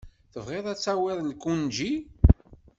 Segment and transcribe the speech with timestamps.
[0.33, 1.93] Tebɣiḍ ad tawiḍ lgunji?